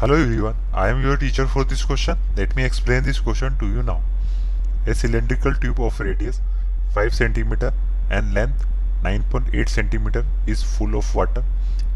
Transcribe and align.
Hello 0.00 0.14
everyone, 0.14 0.54
I 0.72 0.88
am 0.88 1.02
your 1.02 1.18
teacher 1.18 1.46
for 1.46 1.62
this 1.62 1.84
question. 1.84 2.16
Let 2.34 2.56
me 2.56 2.64
explain 2.64 3.02
this 3.02 3.18
question 3.20 3.58
to 3.58 3.66
you 3.66 3.82
now. 3.82 4.00
A 4.86 4.94
cylindrical 4.94 5.52
tube 5.52 5.78
of 5.78 6.00
radius 6.00 6.40
5 6.94 7.12
cm 7.12 7.70
and 8.08 8.32
length 8.32 8.64
9.8 9.04 9.50
cm 9.74 10.24
is 10.46 10.62
full 10.62 10.96
of 10.96 11.14
water. 11.14 11.44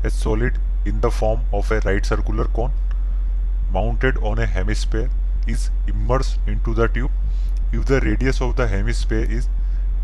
A 0.02 0.10
solid 0.10 0.58
in 0.84 1.00
the 1.00 1.10
form 1.10 1.40
of 1.50 1.72
a 1.72 1.80
right 1.80 2.04
circular 2.04 2.44
cone 2.44 2.72
mounted 3.72 4.18
on 4.18 4.38
a 4.38 4.44
hemisphere 4.44 5.08
is 5.46 5.70
immersed 5.88 6.38
into 6.46 6.74
the 6.74 6.88
tube 6.88 7.10
if 7.72 7.86
the 7.86 8.02
radius 8.02 8.42
of 8.42 8.54
the 8.56 8.68
hemisphere 8.68 9.26
is 9.38 9.48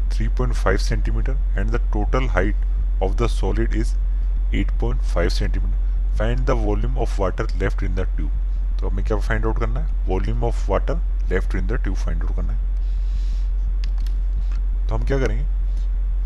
3.5 0.08 0.54
cm 0.88 1.36
and 1.54 1.68
the 1.68 1.82
total 1.92 2.28
height 2.28 2.56
of 3.02 3.18
the 3.18 3.28
solid 3.28 3.74
is 3.74 3.94
8.5 4.54 4.96
cm 5.42 5.70
find 6.18 6.44
the 6.46 6.50
volume 6.66 6.98
of 6.98 7.20
water 7.20 7.46
left 7.58 7.82
in 7.82 7.94
the 7.94 8.00
tube 8.16 8.30
तो 8.80 8.88
हमें 8.88 9.04
क्या 9.04 9.16
find 9.18 9.46
out 9.46 9.58
करना 9.58 9.80
है? 9.80 10.06
Volume 10.08 10.44
of 10.44 10.70
water 10.70 10.94
left 11.30 11.54
in 11.54 11.66
the 11.66 11.72
tube 11.72 11.96
find 11.96 12.22
out 12.22 12.36
करना 12.36 12.52
है। 12.52 12.68
तो 14.88 14.94
हम 14.94 15.04
क्या 15.04 15.18
करेंगे? 15.18 15.44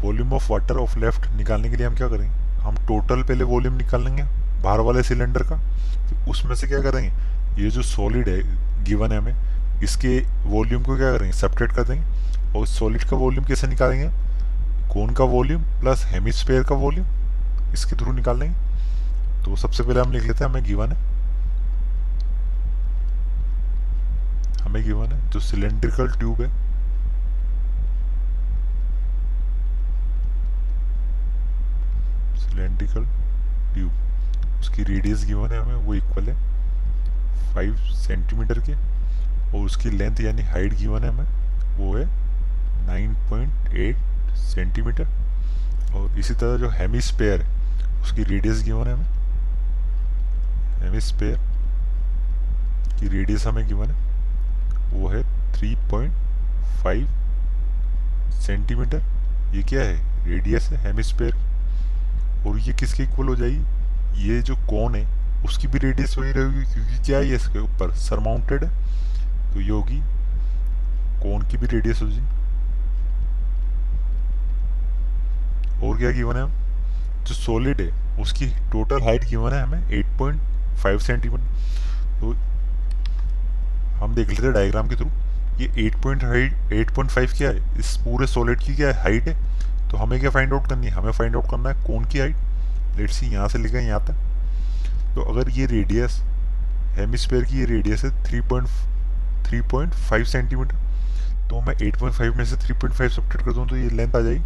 Volume 0.03 0.33
of 0.33 0.51
water 0.53 0.77
of 0.77 0.99
left 0.99 1.31
निकालने 1.37 1.71
के 1.71 1.77
लिए 1.77 1.87
हम 1.87 1.95
क्या 1.95 2.09
करेंगे? 2.09 2.35
हम 2.61 2.77
टोटल 2.89 3.23
पहले 3.23 3.45
वॉल्यूम 3.45 3.75
निकाल 3.75 4.05
लेंगे, 4.05 4.23
बाहर 4.63 4.81
वाले 4.81 5.03
सिलेंडर 5.03 5.43
का। 5.43 5.57
तो 6.09 6.31
उसमें 6.31 6.55
से 6.55 6.67
क्या 6.67 6.81
करेंगे? 6.83 7.63
ये 7.63 7.71
जो 7.71 7.83
सॉलिड 7.83 8.29
है 8.29 8.39
गिवन 8.85 9.13
है 9.13 9.19
हमें, 9.19 9.81
इसके 9.83 10.19
वॉल्यूम 10.47 10.83
को 10.83 10.97
क्या 10.97 11.13
करेंगे? 11.13 11.33
सेपरेट 11.33 11.73
कर 11.73 11.83
देंगे। 11.83 12.59
और 12.59 12.67
सॉलिड 12.67 13.05
का 13.05 13.17
वॉल्यूम 13.17 13.45
कैसे 13.45 13.67
निकालेंगे? 13.67 14.09
कौन 14.93 15.15
का 15.15 15.25
वॉल्यूम 15.25 15.63
प्लस 15.81 16.05
हेमिस्फेयर 16.07 16.63
का 16.63 16.75
वॉल्यूम 16.75 17.73
इसके 17.73 17.97
थ्रू 17.97 18.13
निकाल 18.13 18.39
लेंगे। 18.39 18.74
तो 19.45 19.57
सबसे 19.57 19.83
पहले 19.83 20.01
हम 20.01 20.13
लिख 20.13 20.23
लेते 20.23 20.45
हैं, 20.45 20.51
हमें 20.51 20.65
गिवन 20.65 20.93
है। 20.93 20.97
हमें 24.63 24.83
गिवन 24.85 25.13
है, 25.13 25.31
जो 25.31 25.41
सिलेंड्रिकल 25.41 26.09
ट्यूब 26.11 26.41
है। 26.43 26.49
सिलेंड्रिकल 32.39 33.05
ट्यूब 33.75 34.61
उसकी 34.61 34.83
रेडियस 34.83 35.25
गिवन 35.25 35.51
है 35.51 35.61
हमें, 35.61 35.75
वो 35.77 35.95
इक्वल 35.95 36.29
है 36.31 36.35
फाइव 37.55 37.77
सेंटीमीटर 37.77 38.59
के। 38.61 38.75
और 38.75 39.65
उसकी 39.65 39.91
लेंथ 39.91 40.21
यानी 40.21 40.43
हाइट 40.43 40.75
गिवन 40.75 41.03
है 41.03 41.09
हमें, 41.09 41.27
वो 41.79 41.97
है 41.97 42.05
नाइन 42.87 43.15
पॉइंट 43.31 43.75
एट 43.75 44.37
सेंटीमीटर 44.37 45.07
और 45.95 46.19
इसी 46.19 46.35
तरह 46.35 46.57
जो 46.59 46.71
हेमिस्पेयर 46.71 47.43
है, 47.43 48.03
उसकी 48.03 48.23
रेडियस 48.25 48.63
गिवन 48.65 48.87
है 48.87 48.95
हमें। 48.95 49.14
हेमिस्फेयर 50.81 51.39
की 53.01 53.09
रेडियस 53.09 53.47
हमें 53.47 53.67
गिवन 53.69 53.87
है, 53.87 53.97
वो 54.93 55.09
है 55.09 55.23
3.5 55.53 57.07
सेंटीमीटर 58.41 59.03
ये 59.55 59.63
क्या 59.63 59.81
है? 59.81 59.97
रेडियस 60.27 60.69
है 60.69 60.79
हेमिस्फेयर 60.83 61.35
और 62.47 62.59
ये 62.59 62.73
किसके 62.73 63.03
इक्वल 63.03 63.29
हो 63.29 63.37
जाएगी? 63.37 64.23
ये 64.23 64.43
जो 64.43 64.57
कौन 64.57 64.95
है, 64.95 65.05
उसकी 65.45 65.67
भी 65.69 65.79
रेडियस 65.79 66.19
वही 66.19 66.33
रहेगी, 66.33 66.73
क्योंकि 66.75 67.05
क्या 67.07 67.19
है 67.19 67.35
इसके 67.35 67.59
ऊपर? 67.59 67.95
सरमाउंटेड 67.95 68.65
है। 68.65 68.71
तो 69.55 69.61
ये 69.61 69.71
होगी 69.71 70.01
कौन 71.23 71.43
की 71.43 71.57
भी 71.57 71.67
रेडियस 71.67 72.03
हो 72.03 72.09
जाएगी। 72.09 72.33
और 75.87 75.99
क्या 75.99 76.11
गिवन 76.11 76.37
है? 76.37 76.47
जो 77.25 77.35
सॉलिड 77.35 77.81
है, 77.81 78.21
उसकी 78.23 78.47
टोटल 78.47 79.03
हाइट 79.03 79.25
गिवन 79.25 79.53
है 79.53 79.63
हमें 79.63 79.89
फाइव 80.83 80.99
सेंटीमीटर 80.99 82.21
तो 82.21 82.33
हम 83.99 84.15
देख 84.15 84.29
लेते 84.29 84.43
हैं 84.43 84.53
डायग्राम 84.53 84.89
के 84.89 84.97
थ्रू 84.97 85.11
ये 85.59 85.67
eight 85.87 85.97
point 86.03 86.25
height 86.25 86.73
eight 86.73 86.91
point 86.95 87.11
five 87.11 87.33
क्या 87.37 87.49
है? 87.49 87.79
इस 87.79 87.97
पूरे 88.05 88.27
सॉलिड 88.27 88.61
की 88.61 88.75
क्या 88.77 88.89
है 88.89 89.03
हाइट 89.03 89.29
है? 89.29 89.35
तो 89.91 89.97
हमें 89.97 90.19
क्या 90.21 90.31
फाइंड 90.31 90.53
आउट 90.53 90.69
करनी 90.69 90.87
है? 90.87 90.93
हमें 90.93 91.13
फाइंड 91.13 91.37
आउट 91.37 91.51
करना 91.51 91.71
है 91.71 91.85
कौन 91.85 92.05
की 92.05 92.19
हाइट 92.19 92.99
लेट 92.99 93.11
सी 93.11 93.27
यहाँ 93.27 93.49
से 93.49 93.59
लेकर 93.59 93.79
यहाँ 93.79 94.01
तक। 94.07 95.15
तो 95.15 95.23
अगर 95.33 95.51
ये 95.51 95.67
रेडियस 95.67 96.21
हेमिस्फेयर 96.97 97.45
की 97.45 97.59
ये 97.59 97.65
रेडियस 97.67 98.05
है 98.05 98.11
three 98.25 98.41
point 98.41 98.69
three 99.47 99.61
point 99.71 99.95
five 100.09 100.25
centimetre 100.25 100.77
तो 101.49 101.61
मैं 101.61 101.75
एट 101.83 101.97
पॉइंट 101.97 102.17
फाइव 102.17 102.37
में 102.37 102.45
से 102.45 102.57
थ्री 102.57 102.75
पॉइंट 102.75 102.97
फाइव 102.97 103.11
सब्ट्रेट 103.11 103.45
कर 103.45 103.53
दूँ 103.53 103.69
तो 103.69 103.77
ये 103.77 103.89
लेंथ 103.91 104.15
आ 104.17 104.21
जाएगी। 104.21 104.43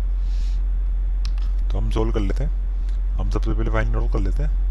तो 1.68 1.78
हम 1.78 1.90
सोल्व 1.90 2.12
कर 2.12 2.20
लेते 2.20 2.44
हैं। 2.44 2.50
हम 3.18 3.30
सबसे 3.30 3.50
पहले 3.50 3.70
फाइंड 3.70 3.96
आउट 3.96 4.12
कर 4.12 4.20
लेते 4.20 4.42
हैं। 4.42 4.67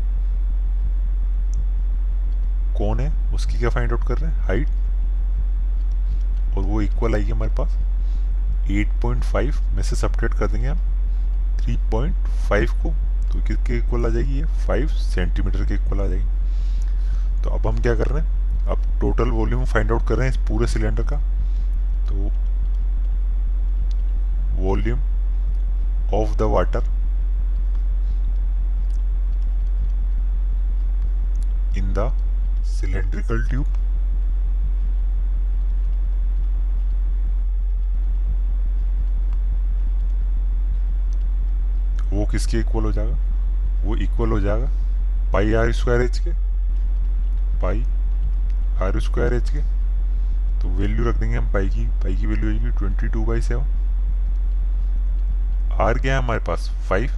कौन 2.77 2.99
है, 2.99 3.33
उसकी 3.33 3.57
क्या 3.59 3.69
फाइंड 3.69 3.91
आउट 3.91 4.07
कर 4.07 4.17
रहे 4.17 4.31
हैं? 4.31 4.41
हाइट 4.41 4.67
और 6.57 6.63
वो 6.63 6.81
इक्वल 6.81 7.15
आएगी 7.15 7.31
हमारे 7.31 7.51
पास। 7.51 7.77
8.5 8.67 9.61
में 9.75 9.83
से 9.83 9.95
सब्ट्रेट 9.95 10.33
कर 10.33 10.47
देंगे 10.47 10.67
हम। 10.67 10.77
3.5 11.57 12.71
को 12.83 12.89
तो 13.27 13.45
किसके 13.47 13.77
इक्वल 13.77 14.05
आ 14.05 14.09
जाएगी 14.09 14.39
ये? 14.39 14.45
5 14.67 14.89
सेंटीमीटर 14.89 15.65
के 15.65 15.73
इक्वल 15.73 16.01
आ 16.01 16.07
जाएगी। 16.07 17.43
तो 17.43 17.49
अब 17.49 17.67
हम 17.67 17.81
क्या 17.81 17.95
कर 17.95 18.07
रहे 18.07 18.23
हैं? 18.23 18.67
अब 18.67 18.99
टोटल 19.01 19.29
वॉल्यूम 19.29 19.65
फाइंड 19.65 19.91
आउट 19.91 20.07
कर 20.07 20.15
रहे 20.15 20.27
हैं 20.27 20.35
इस 20.35 20.47
पूरे 20.47 20.67
सिलेंडर 20.67 21.03
का। 21.03 21.17
तो 22.07 22.29
volume 24.61 24.99
of 26.13 26.37
the 26.37 26.41
water 26.41 26.83
in 31.77 31.93
the 31.93 32.26
cylindrical 32.69 33.43
tube. 33.51 33.75
वो 42.11 42.25
किसके 42.31 42.57
इक्वल 42.57 42.83
हो 42.83 42.91
जाएगा? 42.91 43.15
वो 43.83 43.95
इक्वल 43.95 44.29
हो 44.31 44.39
जाएगा 44.39 44.67
पाई 45.33 45.53
आर 45.53 45.71
स्क्वायर 45.71 46.01
एच 46.01 46.19
के। 46.19 46.31
पाई 47.61 47.81
आर 48.83 48.99
स्क्वायर 48.99 49.33
एच 49.33 49.49
के। 49.49 49.61
तो 50.61 50.69
वैल्यू 50.77 51.09
रख 51.09 51.15
देंगे 51.15 51.37
हम 51.37 51.51
पाई 51.53 51.69
की। 51.69 51.85
पाई 52.03 52.15
की 52.15 52.25
वैल्यू 52.25 52.53
होगी 52.53 52.77
twenty 52.77 53.07
two 53.13 53.25
by 53.25 53.41
seven 53.41 53.75
R 55.81 55.99
क्या 55.99 56.13
है 56.13 56.19
हमारे 56.19 56.39
पास? 56.45 56.69
फाइव 56.89 57.11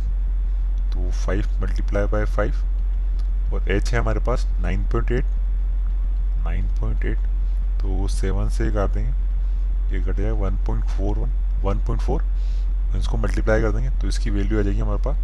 तो 0.94 1.12
फाइव 1.26 1.46
मल्टीप्लाई 1.62 2.06
बाय 2.08 2.26
फाइव 2.36 3.54
और 3.54 3.72
एच 3.72 3.94
है 3.94 4.00
हमारे 4.00 4.20
पास 4.26 4.46
नाइन 4.62 4.84
पॉइंट 4.92 5.12
एट 5.12 5.39
9.8 6.46 7.28
तो 7.82 8.08
सेवन 8.10 8.50
से 8.50 8.72
काट 8.72 8.90
देंगे 8.94 9.12
ये 9.96 10.00
कट 10.06 10.18
जाएगा 10.18 10.34
one 10.40 10.56
point 10.66 10.86
four 10.88 11.18
one 11.18 11.30
one 11.64 11.86
point 11.86 12.02
four, 12.02 12.24
इसको 12.98 13.18
मल्टीप्लाई 13.18 13.62
कर 13.62 13.72
देंगे 13.72 13.90
तो 14.02 14.08
इसकी 14.08 14.30
वैल्यू 14.30 14.60
आ 14.60 14.62
जाएगी 14.64 14.80
हमारे 14.80 15.04
पास 15.04 15.18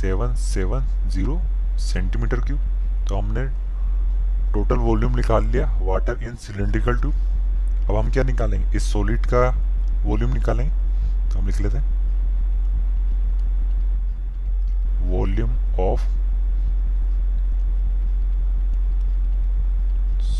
seven 0.00 0.34
seven 0.36 0.86
zero 1.10 1.40
centimetre 1.82 2.40
cube 2.46 2.60
तो 3.08 3.18
हमने 3.18 3.44
टोटल 4.54 4.78
वॉल्यूम 4.78 5.16
निकाल 5.16 5.44
लिया 5.46 5.66
वाटर 5.82 6.22
इन 6.24 6.34
सिलेंड्रिकल 6.42 7.00
ट्यूब 7.00 7.14
अब 7.90 7.96
हम 7.96 8.10
क्या 8.12 8.22
निकालेंगे? 8.24 8.76
इस 8.76 8.92
सॉलिड 8.92 9.26
का 9.32 9.48
वॉल्यूम 10.04 10.32
निकालेंगे 10.34 10.72
तो 11.30 11.38
हम 11.38 11.46
लिख 11.46 11.60
लेते 11.60 11.78
हैं। 11.78 11.96
Volume 15.10 15.50
of 15.80 16.02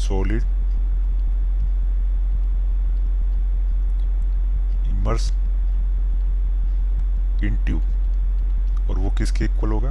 solid, 0.08 0.44
immersed 4.90 5.34
in 7.44 7.56
tube 7.64 8.88
और 8.90 8.98
वो 8.98 9.10
किसके 9.18 9.44
इक्वल 9.44 9.70
होगा? 9.70 9.90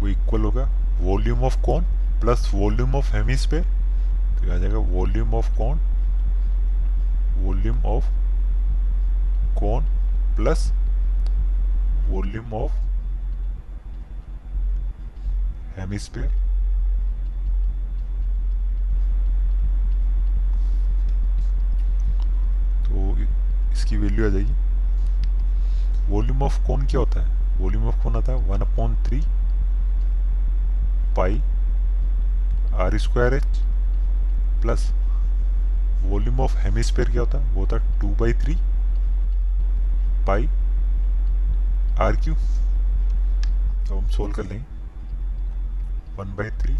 वो 0.00 0.08
इक्वल 0.08 0.42
होगा 0.44 0.64
volume 1.00 1.42
of 1.44 1.60
cone 1.64 1.84
plus 2.20 2.50
volume 2.54 2.94
of 2.96 3.12
hemisphere 3.14 3.64
तो 3.64 4.52
आ 4.52 4.56
जाएगा 4.56 4.78
volume 4.92 5.34
of 5.34 5.56
cone 5.56 5.78
volume 7.44 7.84
of 7.94 8.10
cone 9.58 9.84
plus 10.36 10.70
volume 12.10 12.52
of 12.62 12.78
hemisphere 15.80 16.49
इसकी 23.90 23.98
वैल्यू 23.98 24.26
आ 24.26 24.28
जाएगी। 24.30 24.52
वॉल्यूम 26.10 26.42
ऑफ़ 26.42 26.58
कौन 26.66 26.84
क्या 26.86 27.00
होता 27.00 27.20
है? 27.20 27.58
वॉल्यूम 27.58 27.86
ऑफ़ 27.88 28.02
कौन 28.02 28.16
आता 28.16 28.32
है 28.32 28.48
one 28.48 28.60
upon 28.62 28.94
three 29.04 29.20
pi 31.16 31.40
R 32.80 32.96
square 32.98 33.34
H 33.34 33.58
plus 34.62 34.86
volume 36.02 36.40
of 36.40 36.56
hemisphere 36.58 37.10
क्या 37.10 37.20
होता 37.20 37.38
है? 37.38 37.52
वो 37.54 37.60
होता 37.60 37.76
है 37.76 38.00
two 38.00 38.08
by 38.20 38.32
three 38.42 38.54
pi 40.26 40.46
R 42.06 42.16
cube 42.16 42.34
तो 43.88 43.98
हम 43.98 44.08
सोल्व 44.10 44.34
कर 44.34 44.44
लेंगे। 44.44 44.64
वन 46.18 46.36
बाई 46.36 46.50
थ्री 46.62 46.74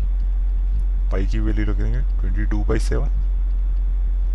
पाई 1.11 1.27
की 1.27 1.39
वैल्यू 1.41 1.65
रख 1.67 1.77
देंगे। 1.77 2.01
ट्वेंटी 2.21 2.47
टू 2.47 2.65
बाई 2.65 2.79
सेवन 2.81 3.09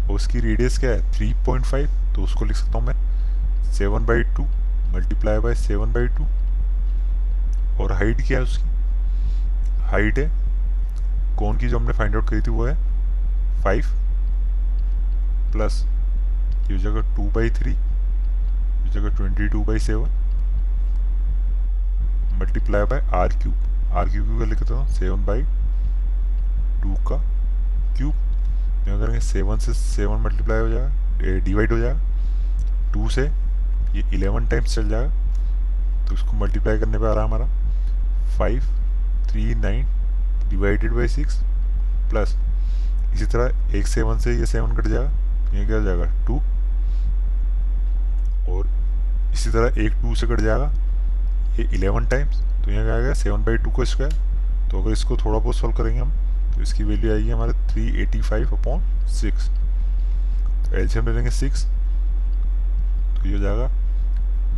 उसकी 0.10 0.40
रेडियस 0.40 0.78
क्या 0.78 0.90
है? 0.90 1.12
थ्री 1.14 1.34
पॉइंट 1.46 1.66
फाइव 1.66 1.90
तो 2.16 2.24
उसको 2.24 2.46
लिख 2.46 2.58
सकता 2.58 2.78
हूँ 2.78 2.86
मैं। 2.88 3.72
Seven 3.74 4.06
by 4.06 4.24
two 4.36 4.44
multiply 4.94 5.40
by 5.40 5.56
seven 5.56 5.94
by 5.94 6.08
two 6.18 6.26
और 7.84 7.92
हाइट 7.92 8.22
क्या 8.28 8.38
है 8.38 8.44
उसकी? 8.44 8.70
हाइट 9.86 10.20
है, 10.20 10.30
कौन 11.38 11.58
की 11.58 11.68
जो 11.68 11.80
हमने 11.80 11.94
फाइंड 11.94 12.16
आउट 12.16 12.30
करी 12.30 12.42
थी 12.42 12.52
वो 12.52 12.66
है 12.66 12.76
फाइव 13.64 13.86
प्लस 15.52 15.82
ये 16.72 16.78
जगह 16.80 17.16
टू 17.16 17.24
बाई 17.32 17.50
थ्री 17.52 17.72
ये 17.72 18.92
जगह 18.92 19.16
twenty 19.18 19.48
two 19.50 19.64
by 19.64 19.80
seven 19.80 20.10
multiply 22.40 22.86
by 22.86 23.02
R 23.16 23.34
cube 23.42 23.94
R 23.98 24.10
cube 24.10 24.40
का 24.40 24.46
लिखता 24.46 24.74
हूँ 24.74 24.88
सेवन 24.90 25.26
बाई 25.26 25.42
टू 26.82 26.96
का 27.10 27.18
क्यूब 27.98 28.14
क्या 28.86 28.98
करेंगे 28.98 29.20
सेवन 29.20 29.58
से 29.58 29.74
सेवन 29.74 30.22
मल्टीप्लाई 30.22 30.60
हो 30.60 30.70
जाएगा 30.70 31.40
डिवाइड 31.46 31.72
हो 31.72 31.78
जाएगा 31.78 32.94
टू 32.94 33.10
से 33.10 33.22
ये 33.22 34.04
इलेवन 34.16 34.48
टाइम्स 34.50 34.76
चल 34.76 34.90
जाएगा 34.90 36.08
तो 36.08 36.14
इसको 36.14 36.34
मल्टीप्लाई 36.34 36.80
करने 36.80 36.98
पे 36.98 37.08
आ 37.08 37.14
रहा 37.14 37.24
हमारा 37.24 37.46
five 38.38 38.64
three 39.30 39.54
nine 39.56 39.86
divided 40.50 40.94
by 40.94 41.08
six 41.08 41.38
plus 42.12 42.36
इसी 43.14 43.26
तरह 43.26 43.78
एक 43.78 43.88
सेवन 43.88 44.20
से 44.20 44.38
ये 44.40 44.46
सेवन 44.46 44.76
कट 44.78 44.88
जाएगा 44.88 45.58
ये 45.58 45.66
क्या 45.66 45.78
हो 45.78 45.84
जाएगा? 45.84 46.06
टू 46.28 46.38
और 48.52 48.68
इसी 49.34 49.50
तरह 49.50 49.82
एक 49.86 49.94
टू 50.02 50.16
से 50.16 50.28
कट 50.28 50.42
जाएगा, 50.42 50.72
ये 51.58 51.64
इलेवन 51.76 52.08
टाइम्स 52.08 52.38
तो 52.38 52.72
यहाँ 52.72 52.86
क्या 52.86 52.96
आएगा 52.96 53.14
सेवन 53.14 53.44
बाई 53.44 53.58
टू 53.58 53.72
का 53.72 53.84
स्क्वायर 53.84 54.14
तो 54.72 54.82
अगर 54.82 54.92
इसको 54.92 55.18
थोड़ा 55.18 55.40
बहुत 55.40 55.56
सॉल्व 55.56 55.78
करेंगे 55.78 56.00
हम 56.00 56.12
तो 56.56 56.62
इसकी 56.62 56.84
वैल्यू 56.84 57.14
आएगी 57.14 57.30
हमारे 57.30 57.54
three 57.70 57.88
eighty 58.02 58.22
five 58.22 58.56
upon 58.58 59.08
six 59.14 59.50
एल्शियम 60.74 61.08
ले 61.08 61.14
लेंगे 61.14 61.32
सिक्स 61.32 61.66
तो 61.66 63.26
ये 63.28 63.36
हो 63.36 63.42
जाएगा 63.42 63.68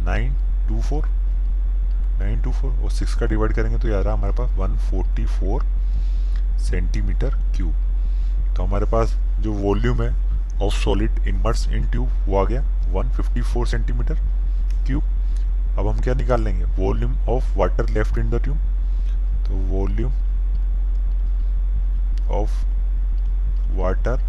nine 0.05 0.33
two 0.67 0.81
four 0.81 1.07
nine 2.19 2.41
two 2.43 2.51
four 2.51 2.71
और 2.83 2.91
सिक्स 2.91 3.15
का 3.15 3.25
डिवाइड 3.25 3.53
करेंगे 3.53 3.77
तो 3.77 3.87
ये 3.87 3.95
आ 3.95 3.99
रहा 3.99 4.13
हमारे 4.13 4.33
पास 4.33 4.51
one 4.59 4.77
forty 4.89 5.25
four 5.25 5.63
centimetre 6.59 7.35
cube 7.55 8.55
तो 8.55 8.63
हमारे 8.63 8.85
पास 8.91 9.15
जो 9.41 9.53
वॉल्यूम 9.53 10.01
है 10.01 10.09
of 10.61 10.73
solid 10.73 11.27
immerse 11.27 11.67
in 11.67 11.89
tube 11.91 12.09
वो 12.27 12.37
आ 12.37 12.43
गया 12.45 12.61
154 12.93 13.65
सेंटीमीटर 13.67 14.19
क्यूब 14.85 15.03
अब 15.79 15.87
हम 15.87 15.99
क्या 16.01 16.13
निकाल 16.13 16.43
लेंगे? 16.43 16.65
Volume 16.77 17.13
of 17.29 17.57
water 17.57 17.89
left 17.89 18.17
in 18.17 18.29
the 18.29 18.41
tube 18.43 18.57
तो 19.47 19.57
volume 19.71 20.13
of 22.31 22.65
water 23.77 24.19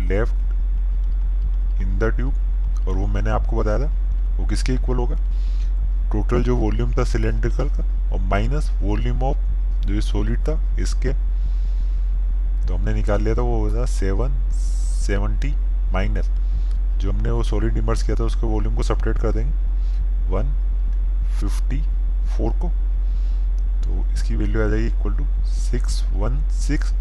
left 0.00 1.80
in 1.82 1.98
the 1.98 2.12
tube 2.16 2.88
और 2.88 2.94
वो 2.94 3.06
मैंने 3.06 3.30
आपको 3.30 3.56
बताया 3.56 3.78
था, 3.78 3.90
वो 4.36 4.46
किसके 4.46 4.72
इक्वल 4.72 4.96
होगा? 4.96 5.16
टोटल 6.12 6.42
जो 6.42 6.56
वॉल्यूम 6.56 6.92
था 6.92 7.04
सिलेंड्रिकल 7.04 7.68
का, 7.68 7.84
और 8.12 8.20
माइनस 8.20 8.70
वॉल्यूम 8.82 9.22
ऑफ़ 9.22 9.38
जो 9.86 10.00
सॉलिड 10.00 10.40
था, 10.40 10.58
इसके 10.76 11.12
तो 12.66 12.76
हमने 12.76 12.94
निकाल 12.94 13.22
लिया 13.22 13.34
था, 13.34 13.40
वो 13.40 13.58
होगा 13.60 13.84
सेवन 13.86 14.38
सेवेंटी 14.52 15.54
माइनस 15.92 16.30
जो 16.98 17.12
हमने 17.12 17.30
वो 17.30 17.42
सॉलिड 17.42 17.76
इमर्स 17.76 18.02
किया 18.02 18.16
था, 18.16 18.24
उसके 18.24 18.46
वॉल्यूम 18.46 18.76
को 18.76 18.82
सपरेट 18.82 19.18
कर 19.18 19.32
देंगे। 19.32 19.52
वन 20.30 20.52
फिफ्टी 21.40 21.82
फोर 22.28 22.52
को। 22.60 22.70
तो 23.90 24.04
इसकी 24.12 24.34
वैल्यू 24.36 24.62
आ 24.62 24.66
जाएगी 24.68 24.86
equal 24.86 25.14
to 25.14 25.24
six 25.50 26.02
one 26.14 26.36
six 26.58 26.92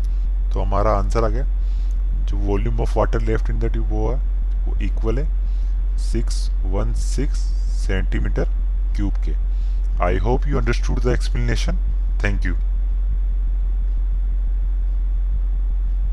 तो 0.53 0.62
हमारा 0.62 0.91
आंसर 1.00 1.24
आ 1.24 1.27
गया। 1.27 1.44
जो 2.25 2.38
volume 2.38 2.80
of 2.81 2.97
water 2.97 3.21
left 3.21 3.50
in 3.50 3.59
the 3.59 3.71
tube 3.74 3.89
वो 3.89 4.09
है, 4.12 4.18
वो 4.65 4.77
इक्वल 4.86 5.19
है 5.19 5.97
six 6.01 6.50
one 6.65 6.94
six 6.95 7.39
centimetre 7.86 8.50
cube 8.95 9.13
के। 9.25 9.33
I 10.03 10.18
hope 10.25 10.47
you 10.47 10.57
understood 10.57 11.00
the 11.03 11.13
explanation 11.13 11.77
thank 12.24 12.45
you 12.45 12.56